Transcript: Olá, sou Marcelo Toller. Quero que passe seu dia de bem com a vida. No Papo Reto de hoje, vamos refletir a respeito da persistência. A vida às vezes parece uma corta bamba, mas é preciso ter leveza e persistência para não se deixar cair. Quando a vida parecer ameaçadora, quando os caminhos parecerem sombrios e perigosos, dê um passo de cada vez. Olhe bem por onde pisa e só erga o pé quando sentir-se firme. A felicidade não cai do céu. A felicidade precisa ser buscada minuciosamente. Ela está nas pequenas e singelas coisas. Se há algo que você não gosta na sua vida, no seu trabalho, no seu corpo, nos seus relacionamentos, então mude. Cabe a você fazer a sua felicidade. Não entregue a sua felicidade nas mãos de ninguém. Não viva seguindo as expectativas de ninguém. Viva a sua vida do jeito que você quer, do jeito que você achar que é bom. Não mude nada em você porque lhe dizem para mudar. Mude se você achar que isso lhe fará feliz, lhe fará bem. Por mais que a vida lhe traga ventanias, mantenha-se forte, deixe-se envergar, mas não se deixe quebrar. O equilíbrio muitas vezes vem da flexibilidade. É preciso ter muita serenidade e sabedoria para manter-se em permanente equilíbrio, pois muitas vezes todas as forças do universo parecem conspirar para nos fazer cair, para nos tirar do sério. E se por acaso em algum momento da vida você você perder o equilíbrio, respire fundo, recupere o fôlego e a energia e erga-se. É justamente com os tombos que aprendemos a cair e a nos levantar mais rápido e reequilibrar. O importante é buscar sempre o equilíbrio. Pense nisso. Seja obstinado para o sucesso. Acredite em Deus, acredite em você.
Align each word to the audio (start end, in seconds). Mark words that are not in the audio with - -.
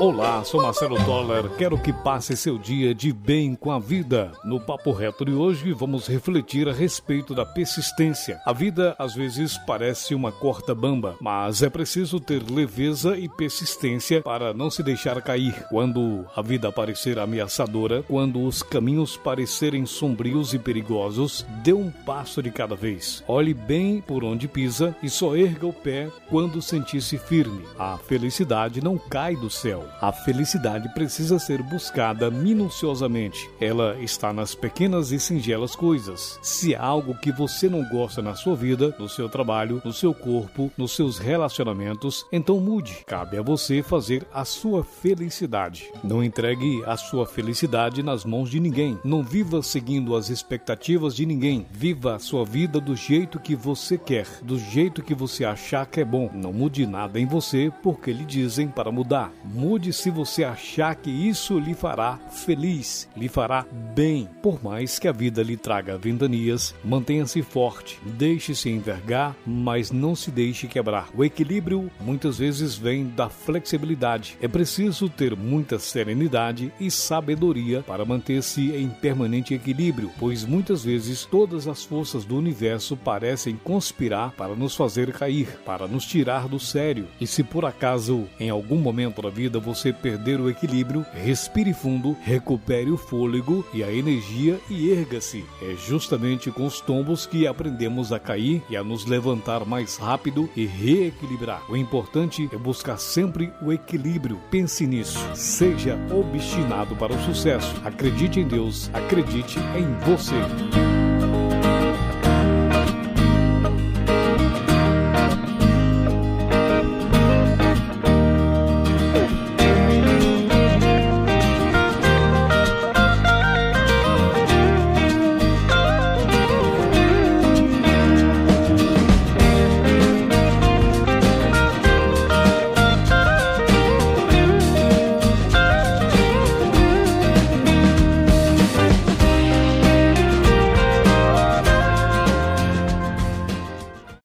Olá, 0.00 0.42
sou 0.42 0.62
Marcelo 0.62 0.96
Toller. 1.04 1.46
Quero 1.58 1.76
que 1.76 1.92
passe 1.92 2.34
seu 2.34 2.56
dia 2.56 2.94
de 2.94 3.12
bem 3.12 3.54
com 3.54 3.70
a 3.70 3.78
vida. 3.78 4.32
No 4.42 4.58
Papo 4.58 4.92
Reto 4.92 5.26
de 5.26 5.32
hoje, 5.32 5.74
vamos 5.74 6.06
refletir 6.06 6.66
a 6.70 6.72
respeito 6.72 7.34
da 7.34 7.44
persistência. 7.44 8.40
A 8.46 8.52
vida 8.54 8.96
às 8.98 9.14
vezes 9.14 9.58
parece 9.58 10.14
uma 10.14 10.32
corta 10.32 10.74
bamba, 10.74 11.16
mas 11.20 11.62
é 11.62 11.68
preciso 11.68 12.18
ter 12.18 12.42
leveza 12.50 13.14
e 13.18 13.28
persistência 13.28 14.22
para 14.22 14.54
não 14.54 14.70
se 14.70 14.82
deixar 14.82 15.20
cair. 15.20 15.66
Quando 15.68 16.24
a 16.34 16.40
vida 16.40 16.72
parecer 16.72 17.18
ameaçadora, 17.18 18.02
quando 18.04 18.42
os 18.42 18.62
caminhos 18.62 19.18
parecerem 19.18 19.84
sombrios 19.84 20.54
e 20.54 20.58
perigosos, 20.58 21.44
dê 21.62 21.74
um 21.74 21.90
passo 21.90 22.42
de 22.42 22.50
cada 22.50 22.74
vez. 22.74 23.22
Olhe 23.28 23.52
bem 23.52 24.00
por 24.00 24.24
onde 24.24 24.48
pisa 24.48 24.96
e 25.02 25.10
só 25.10 25.36
erga 25.36 25.66
o 25.66 25.74
pé 25.74 26.08
quando 26.30 26.62
sentir-se 26.62 27.18
firme. 27.18 27.66
A 27.78 27.98
felicidade 27.98 28.82
não 28.82 28.96
cai 28.96 29.36
do 29.36 29.50
céu. 29.50 29.89
A 30.00 30.12
felicidade 30.12 30.88
precisa 30.94 31.38
ser 31.38 31.62
buscada 31.62 32.30
minuciosamente. 32.30 33.48
Ela 33.60 33.96
está 34.00 34.32
nas 34.32 34.54
pequenas 34.54 35.12
e 35.12 35.20
singelas 35.20 35.74
coisas. 35.74 36.38
Se 36.42 36.74
há 36.74 36.82
algo 36.82 37.14
que 37.14 37.32
você 37.32 37.68
não 37.68 37.82
gosta 37.88 38.20
na 38.20 38.34
sua 38.34 38.56
vida, 38.56 38.94
no 38.98 39.08
seu 39.08 39.28
trabalho, 39.28 39.80
no 39.84 39.92
seu 39.92 40.12
corpo, 40.12 40.70
nos 40.76 40.92
seus 40.92 41.18
relacionamentos, 41.18 42.26
então 42.32 42.60
mude. 42.60 42.98
Cabe 43.06 43.38
a 43.38 43.42
você 43.42 43.82
fazer 43.82 44.26
a 44.32 44.44
sua 44.44 44.84
felicidade. 44.84 45.90
Não 46.02 46.22
entregue 46.22 46.82
a 46.86 46.96
sua 46.96 47.26
felicidade 47.26 48.02
nas 48.02 48.24
mãos 48.24 48.50
de 48.50 48.60
ninguém. 48.60 48.98
Não 49.04 49.22
viva 49.22 49.62
seguindo 49.62 50.16
as 50.16 50.28
expectativas 50.28 51.14
de 51.14 51.24
ninguém. 51.24 51.66
Viva 51.70 52.16
a 52.16 52.18
sua 52.18 52.44
vida 52.44 52.80
do 52.80 52.96
jeito 52.96 53.38
que 53.38 53.54
você 53.54 53.96
quer, 53.96 54.26
do 54.42 54.58
jeito 54.58 55.02
que 55.02 55.14
você 55.14 55.44
achar 55.44 55.86
que 55.86 56.00
é 56.00 56.04
bom. 56.04 56.30
Não 56.34 56.52
mude 56.52 56.86
nada 56.86 57.18
em 57.18 57.26
você 57.26 57.72
porque 57.82 58.12
lhe 58.12 58.24
dizem 58.24 58.68
para 58.68 58.92
mudar. 58.92 59.32
Mude 59.44 59.79
se 59.92 60.10
você 60.10 60.44
achar 60.44 60.94
que 60.94 61.10
isso 61.10 61.58
lhe 61.58 61.74
fará 61.74 62.18
feliz, 62.30 63.08
lhe 63.16 63.28
fará 63.28 63.64
bem. 63.94 64.28
Por 64.42 64.62
mais 64.62 64.98
que 64.98 65.08
a 65.08 65.12
vida 65.12 65.42
lhe 65.42 65.56
traga 65.56 65.96
ventanias, 65.96 66.74
mantenha-se 66.84 67.42
forte, 67.42 67.98
deixe-se 68.04 68.68
envergar, 68.68 69.34
mas 69.46 69.90
não 69.90 70.14
se 70.14 70.30
deixe 70.30 70.66
quebrar. 70.66 71.08
O 71.14 71.24
equilíbrio 71.24 71.90
muitas 72.00 72.38
vezes 72.38 72.76
vem 72.76 73.06
da 73.08 73.28
flexibilidade. 73.28 74.36
É 74.40 74.46
preciso 74.46 75.08
ter 75.08 75.34
muita 75.34 75.78
serenidade 75.78 76.72
e 76.78 76.90
sabedoria 76.90 77.82
para 77.82 78.04
manter-se 78.04 78.72
em 78.72 78.88
permanente 78.88 79.54
equilíbrio, 79.54 80.10
pois 80.18 80.44
muitas 80.44 80.84
vezes 80.84 81.24
todas 81.24 81.66
as 81.66 81.84
forças 81.84 82.24
do 82.24 82.36
universo 82.36 82.96
parecem 82.96 83.56
conspirar 83.56 84.32
para 84.32 84.54
nos 84.54 84.74
fazer 84.74 85.12
cair, 85.12 85.48
para 85.64 85.88
nos 85.88 86.04
tirar 86.04 86.48
do 86.48 86.58
sério. 86.58 87.08
E 87.20 87.26
se 87.26 87.42
por 87.42 87.64
acaso 87.64 88.28
em 88.38 88.50
algum 88.50 88.76
momento 88.76 89.22
da 89.22 89.30
vida 89.30 89.58
você 89.58 89.69
você 89.74 89.92
perder 89.92 90.40
o 90.40 90.50
equilíbrio, 90.50 91.06
respire 91.12 91.72
fundo, 91.72 92.16
recupere 92.22 92.90
o 92.90 92.96
fôlego 92.96 93.64
e 93.72 93.84
a 93.84 93.92
energia 93.92 94.58
e 94.68 94.90
erga-se. 94.90 95.44
É 95.62 95.76
justamente 95.76 96.50
com 96.50 96.66
os 96.66 96.80
tombos 96.80 97.24
que 97.24 97.46
aprendemos 97.46 98.12
a 98.12 98.18
cair 98.18 98.62
e 98.68 98.76
a 98.76 98.82
nos 98.82 99.06
levantar 99.06 99.64
mais 99.64 99.96
rápido 99.96 100.50
e 100.56 100.66
reequilibrar. 100.66 101.62
O 101.70 101.76
importante 101.76 102.48
é 102.52 102.56
buscar 102.56 102.98
sempre 102.98 103.52
o 103.62 103.72
equilíbrio. 103.72 104.40
Pense 104.50 104.86
nisso. 104.86 105.18
Seja 105.34 105.96
obstinado 106.12 106.96
para 106.96 107.14
o 107.14 107.22
sucesso. 107.22 107.74
Acredite 107.84 108.40
em 108.40 108.48
Deus, 108.48 108.90
acredite 108.92 109.58
em 109.76 109.94
você. 110.04 111.09